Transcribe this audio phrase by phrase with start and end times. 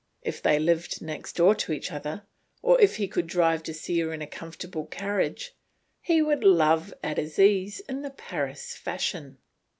[0.23, 2.25] If they lived next door to each other,
[2.63, 5.55] or if he could drive to see her in a comfortable carriage,
[6.01, 9.37] he would love at his ease in the Paris fashion.